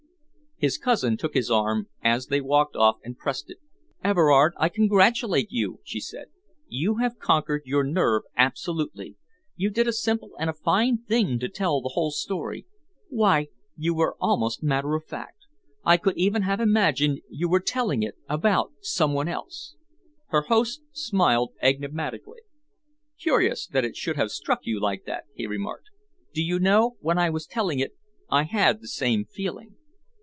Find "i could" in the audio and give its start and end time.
15.83-16.15